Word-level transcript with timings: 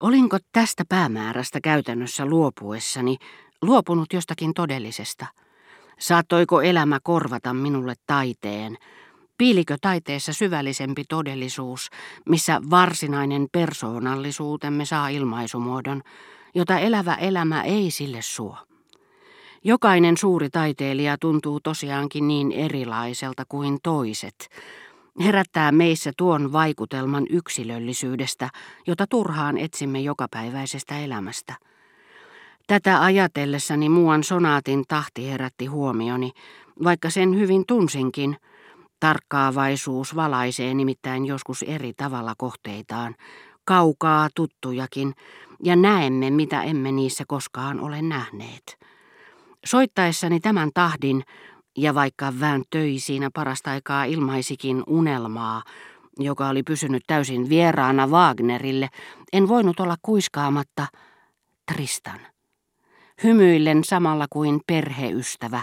Olinko 0.00 0.38
tästä 0.52 0.84
päämäärästä 0.88 1.60
käytännössä 1.60 2.26
luopuessani 2.26 3.16
luopunut 3.62 4.12
jostakin 4.12 4.54
todellisesta? 4.54 5.26
Saattoiko 5.98 6.62
elämä 6.62 6.98
korvata 7.02 7.54
minulle 7.54 7.94
taiteen? 8.06 8.76
Piilikö 9.38 9.76
taiteessa 9.80 10.32
syvällisempi 10.32 11.04
todellisuus, 11.08 11.90
missä 12.28 12.60
varsinainen 12.70 13.46
persoonallisuutemme 13.52 14.84
saa 14.84 15.08
ilmaisumuodon, 15.08 16.02
jota 16.54 16.78
elävä 16.78 17.14
elämä 17.14 17.62
ei 17.62 17.90
sille 17.90 18.22
suo? 18.22 18.56
Jokainen 19.64 20.16
suuri 20.16 20.50
taiteilija 20.50 21.16
tuntuu 21.20 21.60
tosiaankin 21.60 22.28
niin 22.28 22.52
erilaiselta 22.52 23.44
kuin 23.48 23.78
toiset, 23.82 24.48
herättää 25.24 25.72
meissä 25.72 26.12
tuon 26.16 26.52
vaikutelman 26.52 27.26
yksilöllisyydestä, 27.30 28.48
jota 28.86 29.06
turhaan 29.06 29.58
etsimme 29.58 30.00
jokapäiväisestä 30.00 30.98
elämästä. 30.98 31.54
Tätä 32.66 33.02
ajatellessani 33.02 33.88
muuan 33.88 34.24
sonaatin 34.24 34.84
tahti 34.88 35.30
herätti 35.30 35.66
huomioni, 35.66 36.32
vaikka 36.84 37.10
sen 37.10 37.38
hyvin 37.38 37.64
tunsinkin. 37.66 38.36
Tarkkaavaisuus 39.00 40.16
valaisee 40.16 40.74
nimittäin 40.74 41.26
joskus 41.26 41.62
eri 41.62 41.92
tavalla 41.96 42.34
kohteitaan, 42.38 43.14
kaukaa 43.64 44.28
tuttujakin, 44.34 45.14
ja 45.64 45.76
näemme, 45.76 46.30
mitä 46.30 46.62
emme 46.62 46.92
niissä 46.92 47.24
koskaan 47.28 47.80
ole 47.80 48.02
nähneet. 48.02 48.78
Soittaessani 49.64 50.40
tämän 50.40 50.70
tahdin 50.74 51.22
ja 51.76 51.94
vaikka 51.94 52.32
Vään 52.40 52.62
töi 52.70 52.98
siinä 52.98 53.30
parasta 53.34 53.70
aikaa 53.70 54.04
ilmaisikin 54.04 54.82
unelmaa, 54.86 55.62
joka 56.18 56.48
oli 56.48 56.62
pysynyt 56.62 57.02
täysin 57.06 57.48
vieraana 57.48 58.06
Wagnerille, 58.06 58.88
en 59.32 59.48
voinut 59.48 59.80
olla 59.80 59.96
kuiskaamatta 60.02 60.86
Tristan. 61.72 62.20
Hymyillen 63.24 63.84
samalla 63.84 64.26
kuin 64.30 64.60
perheystävä, 64.66 65.62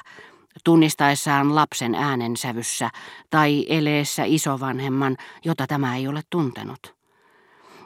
tunnistaessaan 0.63 1.55
lapsen 1.55 1.95
äänensävyssä 1.95 2.89
tai 3.29 3.65
eleessä 3.69 4.23
isovanhemman, 4.25 5.17
jota 5.45 5.67
tämä 5.67 5.95
ei 5.95 6.07
ole 6.07 6.21
tuntenut. 6.29 6.95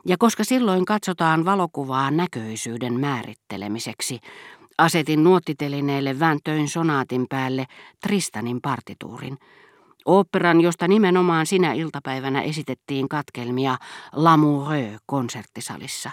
Ja 0.05 0.17
koska 0.19 0.43
silloin 0.43 0.85
katsotaan 0.85 1.45
valokuvaa 1.45 2.11
näköisyyden 2.11 2.99
määrittelemiseksi, 2.99 4.19
Asetin 4.77 5.23
nuottitelineelle 5.23 6.19
vääntöin 6.19 6.69
sonaatin 6.69 7.25
päälle 7.29 7.65
Tristanin 8.01 8.61
partituurin. 8.61 9.37
Oopperan, 10.05 10.61
josta 10.61 10.87
nimenomaan 10.87 11.45
sinä 11.45 11.73
iltapäivänä 11.73 12.41
esitettiin 12.41 13.09
katkelmia 13.09 13.77
Lamoureux 14.13 15.01
konserttisalissa. 15.05 16.11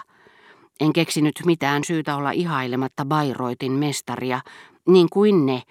En 0.79 0.93
keksinyt 0.93 1.35
mitään 1.45 1.83
syytä 1.83 2.15
olla 2.15 2.31
ihailematta 2.31 3.05
Bayreuthin 3.05 3.71
mestaria, 3.71 4.41
niin 4.87 5.07
kuin 5.11 5.45
ne, 5.45 5.61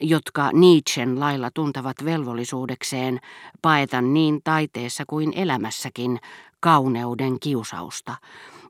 jotka 0.00 0.50
Nietzschen 0.52 1.20
lailla 1.20 1.50
tuntevat 1.54 1.96
velvollisuudekseen 2.04 3.20
paeta 3.62 4.00
niin 4.00 4.40
taiteessa 4.44 5.04
kuin 5.06 5.32
elämässäkin 5.36 6.18
kauneuden 6.60 7.40
kiusausta, 7.40 8.16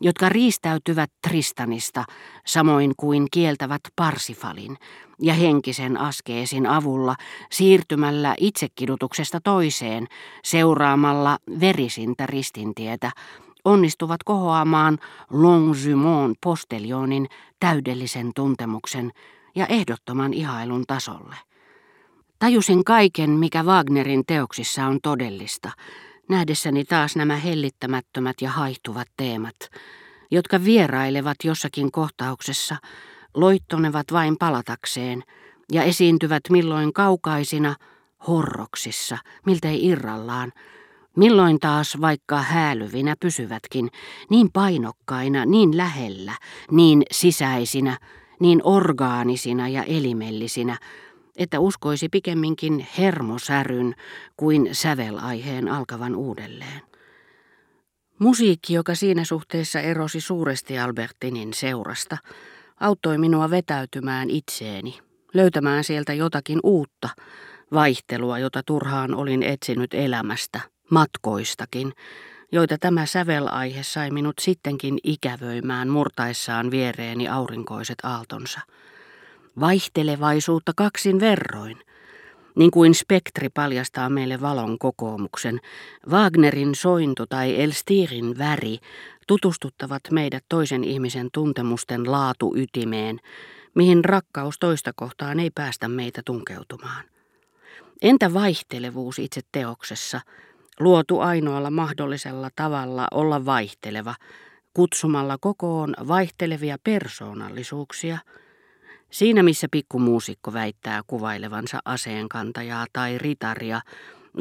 jotka 0.03 0.28
riistäytyvät 0.28 1.11
Tristanista, 1.28 2.05
samoin 2.47 2.92
kuin 2.97 3.27
kieltävät 3.31 3.81
Parsifalin 3.97 4.77
ja 5.20 5.34
henkisen 5.34 6.00
askeesin 6.00 6.67
avulla 6.67 7.14
siirtymällä 7.50 8.34
itsekidutuksesta 8.39 9.41
toiseen, 9.45 10.06
seuraamalla 10.45 11.39
verisintä 11.61 12.27
ristintietä, 12.27 13.11
onnistuvat 13.64 14.23
kohoamaan 14.25 14.98
Longjumeon 15.30 16.34
postelionin 16.42 17.28
täydellisen 17.61 18.30
tuntemuksen 18.34 19.11
ja 19.55 19.67
ehdottoman 19.67 20.34
ihailun 20.34 20.84
tasolle. 20.86 21.36
Tajusin 22.39 22.84
kaiken, 22.84 23.30
mikä 23.30 23.63
Wagnerin 23.63 24.23
teoksissa 24.27 24.86
on 24.86 24.98
todellista, 25.02 25.70
nähdessäni 26.33 26.85
taas 26.85 27.17
nämä 27.17 27.37
hellittämättömät 27.37 28.37
ja 28.41 28.51
haihtuvat 28.51 29.09
teemat, 29.17 29.57
jotka 30.31 30.65
vierailevat 30.65 31.37
jossakin 31.45 31.93
kohtauksessa, 31.93 32.77
loittonevat 33.35 34.07
vain 34.13 34.37
palatakseen 34.39 35.23
ja 35.73 35.83
esiintyvät 35.83 36.43
milloin 36.51 36.93
kaukaisina 36.93 37.75
horroksissa, 38.29 39.19
miltei 39.47 39.87
irrallaan, 39.87 40.53
milloin 41.17 41.59
taas 41.61 42.01
vaikka 42.01 42.43
häälyvinä 42.43 43.14
pysyvätkin, 43.20 43.89
niin 44.31 44.53
painokkaina, 44.53 45.47
niin 45.47 45.77
lähellä, 45.77 46.33
niin 46.70 47.03
sisäisinä, 47.11 47.99
niin 48.41 48.61
orgaanisina 48.64 49.69
ja 49.69 49.83
elimellisinä, 49.83 50.79
että 51.37 51.61
uskoisi 51.61 52.09
pikemminkin 52.09 52.87
hermosäryn 52.98 53.95
kuin 54.37 54.69
sävelaiheen 54.73 55.69
alkavan 55.69 56.17
uudelleen. 56.17 56.81
Musiikki, 58.19 58.75
joka 58.75 58.95
siinä 58.95 59.25
suhteessa 59.25 59.81
erosi 59.81 60.20
suuresti 60.20 60.79
Albertinin 60.79 61.55
seurasta, 61.55 62.17
auttoi 62.81 63.19
minua 63.19 63.51
vetäytymään 63.51 64.31
itseeni, 64.31 64.98
löytämään 65.35 65.85
sieltä 65.85 66.13
jotakin 66.13 66.61
uutta, 66.63 67.09
vaihtelua, 67.73 68.39
jota 68.39 68.63
turhaan 68.67 69.14
olin 69.14 69.43
etsinyt 69.43 69.95
elämästä, 69.95 70.61
matkoistakin, 70.91 71.93
joita 72.53 72.79
tämä 72.79 73.07
sävelaihe 73.07 73.83
sai 73.83 74.11
minut 74.11 74.39
sittenkin 74.41 74.99
ikävöimään 75.05 75.89
murtaessaan 75.89 76.70
viereeni 76.70 77.29
aurinkoiset 77.29 77.99
aaltonsa 78.03 78.61
vaihtelevaisuutta 79.61 80.73
kaksin 80.77 81.20
verroin. 81.20 81.79
Niin 82.55 82.70
kuin 82.70 82.95
spektri 82.95 83.48
paljastaa 83.48 84.11
meille 84.11 84.40
valon 84.40 84.79
kokoomuksen, 84.79 85.61
Wagnerin 86.11 86.74
sointu 86.74 87.27
tai 87.27 87.61
Elstirin 87.61 88.39
väri 88.39 88.79
tutustuttavat 89.27 90.02
meidät 90.11 90.45
toisen 90.48 90.85
ihmisen 90.85 91.29
tuntemusten 91.33 92.13
laatuytimeen, 92.13 93.20
mihin 93.74 94.05
rakkaus 94.05 94.58
toista 94.58 94.92
kohtaan 94.96 95.40
ei 95.40 95.51
päästä 95.55 95.89
meitä 95.89 96.23
tunkeutumaan. 96.24 97.05
Entä 98.02 98.34
vaihtelevuus 98.34 99.19
itse 99.19 99.40
teoksessa, 99.52 100.20
luotu 100.80 101.20
ainoalla 101.20 101.70
mahdollisella 101.70 102.48
tavalla 102.57 103.07
olla 103.11 103.45
vaihteleva, 103.45 104.14
kutsumalla 104.74 105.36
kokoon 105.40 105.95
vaihtelevia 106.08 106.77
persoonallisuuksia– 106.84 108.19
Siinä 109.12 109.42
missä 109.42 109.67
pikkumuusikko 109.70 110.52
väittää 110.52 111.02
kuvailevansa 111.06 111.80
aseenkantajaa 111.84 112.86
tai 112.92 113.18
ritaria, 113.18 113.80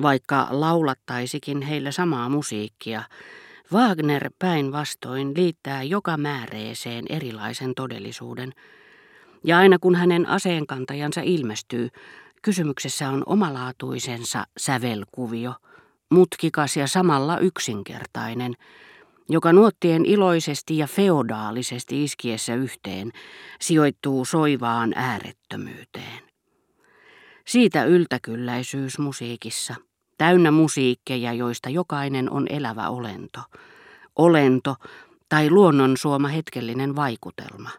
vaikka 0.01 0.47
laulattaisikin 0.49 1.61
heillä 1.61 1.91
samaa 1.91 2.29
musiikkia, 2.29 3.03
Wagner 3.73 4.29
päinvastoin 4.39 5.31
liittää 5.35 5.83
joka 5.83 6.17
määreeseen 6.17 7.05
erilaisen 7.09 7.75
todellisuuden. 7.75 8.53
Ja 9.43 9.57
aina 9.57 9.79
kun 9.79 9.95
hänen 9.95 10.27
aseenkantajansa 10.27 11.21
ilmestyy, 11.21 11.89
kysymyksessä 12.41 13.09
on 13.09 13.23
omalaatuisensa 13.25 14.43
sävelkuvio, 14.57 15.53
mutkikas 16.09 16.77
ja 16.77 16.87
samalla 16.87 17.37
yksinkertainen– 17.39 18.55
joka 19.29 19.53
nuottien 19.53 20.05
iloisesti 20.05 20.77
ja 20.77 20.87
feodaalisesti 20.87 22.03
iskiessä 22.03 22.55
yhteen 22.55 23.11
sijoittuu 23.61 24.25
soivaan 24.25 24.93
äärettömyyteen. 24.95 26.23
Siitä 27.47 27.83
yltäkylläisyys 27.83 28.99
musiikissa, 28.99 29.75
täynnä 30.17 30.51
musiikkeja, 30.51 31.33
joista 31.33 31.69
jokainen 31.69 32.31
on 32.31 32.47
elävä 32.49 32.89
olento, 32.89 33.41
olento 34.15 34.75
tai 35.29 35.49
luonnon 35.49 35.97
suoma 35.97 36.27
hetkellinen 36.27 36.95
vaikutelma. 36.95 37.69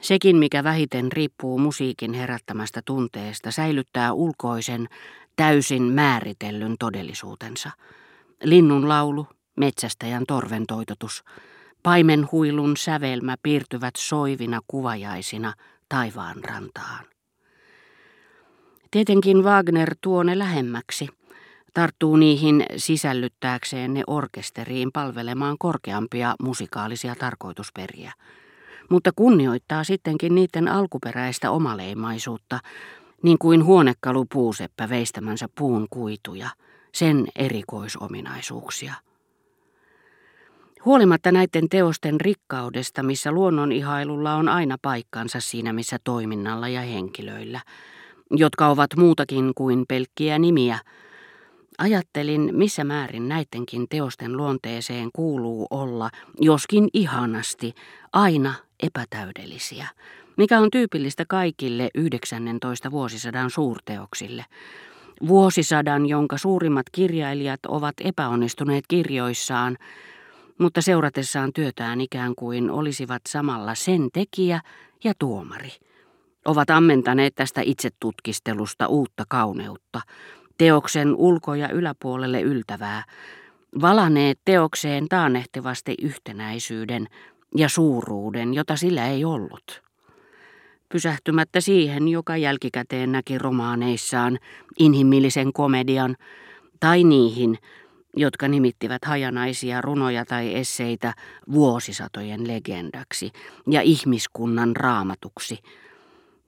Sekin, 0.00 0.36
mikä 0.36 0.64
vähiten 0.64 1.12
riippuu 1.12 1.58
musiikin 1.58 2.14
herättämästä 2.14 2.82
tunteesta, 2.84 3.50
säilyttää 3.50 4.12
ulkoisen, 4.12 4.88
täysin 5.36 5.82
määritellyn 5.82 6.76
todellisuutensa. 6.78 7.70
Linnun 8.42 8.88
laulu, 8.88 9.26
metsästäjän 9.58 10.24
torventoitotus, 10.28 11.24
paimenhuilun 11.82 12.76
sävelmä 12.76 13.36
piirtyvät 13.42 13.94
soivina 13.96 14.60
kuvajaisina 14.68 15.52
taivaan 15.88 16.44
rantaan. 16.44 17.04
Tietenkin 18.90 19.44
Wagner 19.44 19.94
tuo 20.00 20.22
ne 20.22 20.38
lähemmäksi, 20.38 21.08
tarttuu 21.74 22.16
niihin 22.16 22.64
sisällyttääkseen 22.76 23.94
ne 23.94 24.02
orkesteriin 24.06 24.90
palvelemaan 24.92 25.56
korkeampia 25.58 26.34
musikaalisia 26.42 27.14
tarkoitusperiä, 27.14 28.12
mutta 28.90 29.10
kunnioittaa 29.16 29.84
sittenkin 29.84 30.34
niiden 30.34 30.68
alkuperäistä 30.68 31.50
omaleimaisuutta, 31.50 32.60
niin 33.22 33.38
kuin 33.38 33.64
huonekalu 33.64 34.24
puuseppä 34.32 34.88
veistämänsä 34.88 35.48
puun 35.58 35.86
kuituja, 35.90 36.48
sen 36.94 37.26
erikoisominaisuuksia. 37.36 38.94
Huolimatta 40.84 41.32
näiden 41.32 41.68
teosten 41.68 42.20
rikkaudesta, 42.20 43.02
missä 43.02 43.32
luonnonihailulla 43.32 44.34
on 44.34 44.48
aina 44.48 44.76
paikkansa 44.82 45.40
siinä 45.40 45.72
missä 45.72 45.96
toiminnalla 46.04 46.68
ja 46.68 46.80
henkilöillä, 46.80 47.60
jotka 48.30 48.68
ovat 48.68 48.90
muutakin 48.96 49.52
kuin 49.54 49.84
pelkkiä 49.88 50.38
nimiä, 50.38 50.78
ajattelin, 51.78 52.50
missä 52.52 52.84
määrin 52.84 53.28
näidenkin 53.28 53.86
teosten 53.88 54.36
luonteeseen 54.36 55.10
kuuluu 55.14 55.66
olla, 55.70 56.10
joskin 56.40 56.88
ihanasti, 56.92 57.74
aina 58.12 58.54
epätäydellisiä, 58.82 59.86
mikä 60.36 60.60
on 60.60 60.70
tyypillistä 60.70 61.24
kaikille 61.28 61.90
19 61.94 62.90
vuosisadan 62.90 63.50
suurteoksille. 63.50 64.44
Vuosisadan, 65.28 66.06
jonka 66.06 66.38
suurimmat 66.38 66.86
kirjailijat 66.92 67.60
ovat 67.68 67.94
epäonnistuneet 68.04 68.84
kirjoissaan, 68.88 69.76
mutta 70.58 70.82
seuratessaan 70.82 71.52
työtään 71.52 72.00
ikään 72.00 72.34
kuin 72.34 72.70
olisivat 72.70 73.22
samalla 73.28 73.74
sen 73.74 74.08
tekijä 74.12 74.60
ja 75.04 75.12
tuomari. 75.18 75.70
Ovat 76.44 76.70
ammentaneet 76.70 77.34
tästä 77.34 77.60
itsetutkistelusta 77.64 78.86
uutta 78.86 79.24
kauneutta, 79.28 80.00
teoksen 80.58 81.14
ulko- 81.14 81.54
ja 81.54 81.68
yläpuolelle 81.68 82.40
yltävää, 82.40 83.04
valaneet 83.80 84.38
teokseen 84.44 85.08
taannehtivasti 85.08 85.94
yhtenäisyyden 86.02 87.06
ja 87.56 87.68
suuruuden, 87.68 88.54
jota 88.54 88.76
sillä 88.76 89.06
ei 89.06 89.24
ollut. 89.24 89.82
Pysähtymättä 90.88 91.60
siihen, 91.60 92.08
joka 92.08 92.36
jälkikäteen 92.36 93.12
näki 93.12 93.38
romaaneissaan 93.38 94.38
inhimillisen 94.78 95.52
komedian, 95.52 96.16
tai 96.80 97.04
niihin, 97.04 97.58
jotka 98.16 98.48
nimittivät 98.48 99.04
hajanaisia 99.04 99.80
runoja 99.80 100.24
tai 100.24 100.54
esseitä 100.54 101.14
vuosisatojen 101.52 102.48
legendaksi 102.48 103.30
ja 103.70 103.80
ihmiskunnan 103.80 104.76
raamatuksi. 104.76 105.58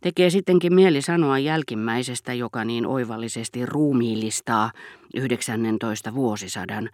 Tekee 0.00 0.30
sittenkin 0.30 0.74
mieli 0.74 1.02
sanoa 1.02 1.38
jälkimmäisestä, 1.38 2.34
joka 2.34 2.64
niin 2.64 2.86
oivallisesti 2.86 3.66
ruumiillistaa 3.66 4.70
19 5.14 6.14
vuosisadan, 6.14 6.88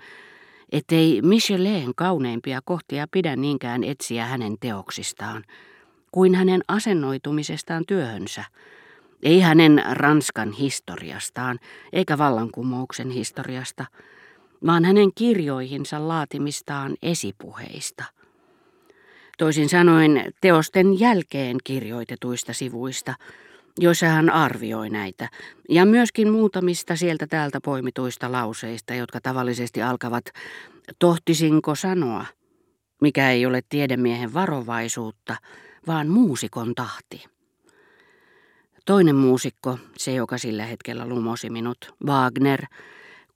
ettei 0.73 1.23
Michelin 1.23 1.95
kauneimpia 1.97 2.61
kohtia 2.65 3.07
pidä 3.11 3.37
niinkään 3.37 3.85
etsiä 3.85 4.27
hänen 4.27 4.57
teoksistaan, 4.61 5.45
kuin 6.13 6.35
hänen 6.35 6.61
asennoitumisestaan 6.69 7.85
työhönsä, 7.89 8.45
ei 9.23 9.41
hänen 9.41 9.83
Ranskan 9.91 10.53
historiastaan 10.53 11.59
eikä 11.93 12.19
vallankumouksen 12.19 13.11
historiasta– 13.11 13.87
vaan 14.67 14.85
hänen 14.85 15.11
kirjoihinsa 15.15 16.09
laatimistaan 16.09 16.97
esipuheista. 17.03 18.05
Toisin 19.39 19.69
sanoen 19.69 20.33
teosten 20.41 21.01
jälkeen 21.01 21.57
kirjoitetuista 21.65 22.53
sivuista, 22.53 23.15
joissa 23.79 24.07
hän 24.07 24.31
arvioi 24.31 24.91
näitä, 24.91 25.29
ja 25.69 25.85
myöskin 25.85 26.31
muutamista 26.33 26.97
sieltä 26.97 27.27
täältä 27.27 27.59
poimituista 27.65 28.33
lauseista, 28.33 28.95
jotka 28.95 29.21
tavallisesti 29.21 29.83
alkavat 29.83 30.25
tohtisinko 30.99 31.75
sanoa, 31.75 32.25
mikä 33.01 33.31
ei 33.31 33.47
ole 33.47 33.63
tiedemiehen 33.69 34.35
varovaisuutta, 34.35 35.37
vaan 35.87 36.09
muusikon 36.09 36.75
tahti. 36.75 37.25
Toinen 38.87 39.17
muusikko, 39.17 39.79
se 39.97 40.15
joka 40.15 40.39
sillä 40.39 40.65
hetkellä 40.65 41.07
lumosi 41.07 41.51
minut, 41.51 41.95
Wagner, 42.07 42.65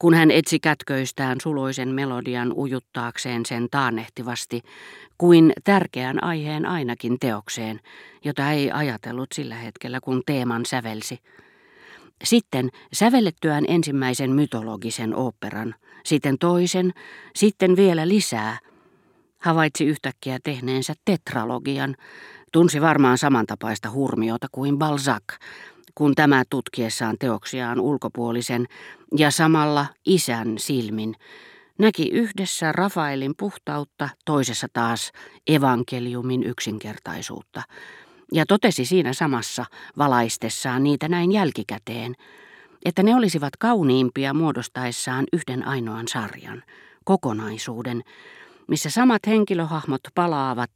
kun 0.00 0.14
hän 0.14 0.30
etsi 0.30 0.60
kätköistään 0.60 1.40
suloisen 1.42 1.88
melodian 1.88 2.52
ujuttaakseen 2.56 3.46
sen 3.46 3.68
taannehtivasti, 3.70 4.60
kuin 5.18 5.52
tärkeän 5.64 6.24
aiheen 6.24 6.66
ainakin 6.66 7.18
teokseen, 7.18 7.80
jota 8.24 8.50
ei 8.50 8.70
ajatellut 8.70 9.32
sillä 9.34 9.54
hetkellä, 9.54 10.00
kun 10.00 10.22
teeman 10.26 10.66
sävelsi. 10.66 11.18
Sitten 12.24 12.70
sävellettyään 12.92 13.64
ensimmäisen 13.68 14.30
mytologisen 14.30 15.14
oopperan, 15.14 15.74
sitten 16.04 16.38
toisen, 16.38 16.92
sitten 17.36 17.76
vielä 17.76 18.08
lisää, 18.08 18.58
havaitsi 19.38 19.84
yhtäkkiä 19.84 20.38
tehneensä 20.44 20.94
tetralogian, 21.04 21.96
tunsi 22.52 22.80
varmaan 22.80 23.18
samantapaista 23.18 23.90
hurmiota 23.90 24.46
kuin 24.52 24.78
Balzac, 24.78 25.24
kun 25.94 26.14
tämä 26.14 26.42
tutkiessaan 26.50 27.16
teoksiaan 27.18 27.80
ulkopuolisen 27.80 28.66
ja 29.16 29.30
samalla 29.30 29.86
isän 30.06 30.58
silmin 30.58 31.14
näki 31.78 32.08
yhdessä 32.08 32.72
Rafaelin 32.72 33.34
puhtautta, 33.38 34.08
toisessa 34.24 34.66
taas 34.72 35.12
evankeliumin 35.46 36.42
yksinkertaisuutta, 36.42 37.62
ja 38.32 38.46
totesi 38.46 38.84
siinä 38.84 39.12
samassa 39.12 39.64
valaistessaan 39.98 40.82
niitä 40.82 41.08
näin 41.08 41.32
jälkikäteen, 41.32 42.14
että 42.84 43.02
ne 43.02 43.16
olisivat 43.16 43.56
kauniimpia 43.56 44.34
muodostaessaan 44.34 45.24
yhden 45.32 45.66
ainoan 45.66 46.08
sarjan, 46.08 46.62
kokonaisuuden, 47.04 48.02
missä 48.68 48.90
samat 48.90 49.26
henkilöhahmot 49.26 50.00
palaavat, 50.14 50.72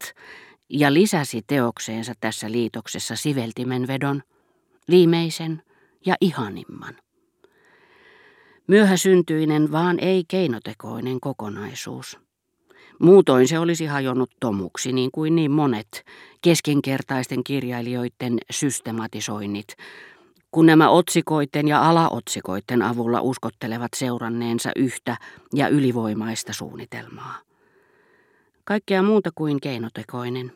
ja 0.68 0.94
lisäsi 0.94 1.42
teokseensa 1.46 2.12
tässä 2.20 2.52
liitoksessa 2.52 3.16
siveltimen 3.16 3.86
vedon– 3.86 4.22
viimeisen 4.90 5.62
ja 6.06 6.14
ihanimman. 6.20 6.96
Myöhäsyntyinen, 8.66 9.72
vaan 9.72 9.98
ei 10.00 10.24
keinotekoinen 10.28 11.20
kokonaisuus. 11.20 12.18
Muutoin 12.98 13.48
se 13.48 13.58
olisi 13.58 13.86
hajonnut 13.86 14.30
tomuksi, 14.40 14.92
niin 14.92 15.10
kuin 15.12 15.36
niin 15.36 15.50
monet 15.50 16.04
keskinkertaisten 16.42 17.44
kirjailijoiden 17.44 18.38
systematisoinnit, 18.50 19.66
kun 20.50 20.66
nämä 20.66 20.90
otsikoiden 20.90 21.68
ja 21.68 21.88
alaotsikoiden 21.88 22.82
avulla 22.82 23.20
uskottelevat 23.20 23.90
seuranneensa 23.96 24.70
yhtä 24.76 25.16
ja 25.54 25.68
ylivoimaista 25.68 26.52
suunnitelmaa. 26.52 27.38
Kaikkea 28.64 29.02
muuta 29.02 29.30
kuin 29.34 29.60
keinotekoinen, 29.60 30.52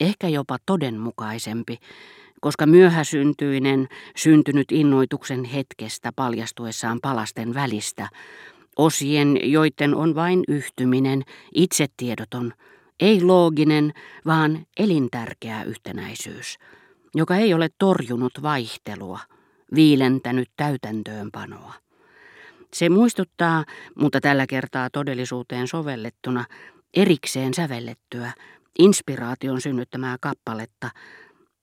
ehkä 0.00 0.28
jopa 0.28 0.56
todenmukaisempi, 0.66 1.78
koska 2.42 2.66
myöhäsyntyinen, 2.66 3.88
syntynyt 4.16 4.72
innoituksen 4.72 5.44
hetkestä 5.44 6.12
paljastuessaan 6.16 6.98
palasten 7.02 7.54
välistä, 7.54 8.08
osien, 8.76 9.52
joiden 9.52 9.94
on 9.94 10.14
vain 10.14 10.44
yhtyminen, 10.48 11.22
itsetiedoton, 11.54 12.52
ei 13.00 13.22
looginen, 13.22 13.92
vaan 14.26 14.66
elintärkeä 14.78 15.62
yhtenäisyys, 15.62 16.58
joka 17.14 17.36
ei 17.36 17.54
ole 17.54 17.68
torjunut 17.78 18.32
vaihtelua, 18.42 19.18
viilentänyt 19.74 20.48
täytäntöönpanoa. 20.56 21.74
Se 22.74 22.88
muistuttaa, 22.88 23.64
mutta 23.98 24.20
tällä 24.20 24.46
kertaa 24.46 24.90
todellisuuteen 24.90 25.68
sovellettuna, 25.68 26.44
erikseen 26.94 27.54
sävellettyä, 27.54 28.32
inspiraation 28.78 29.60
synnyttämää 29.60 30.16
kappaletta, 30.20 30.90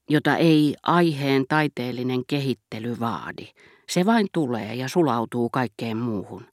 jota 0.09 0.37
ei 0.37 0.75
aiheen 0.83 1.45
taiteellinen 1.49 2.25
kehittely 2.25 2.99
vaadi. 2.99 3.47
Se 3.89 4.05
vain 4.05 4.27
tulee 4.33 4.75
ja 4.75 4.89
sulautuu 4.89 5.49
kaikkeen 5.49 5.97
muuhun. 5.97 6.45